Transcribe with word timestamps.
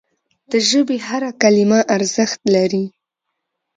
د 0.51 0.53
ژبي 0.69 0.97
هره 1.07 1.29
کلمه 1.41 1.79
ارزښت 1.95 2.39
لري. 2.55 2.85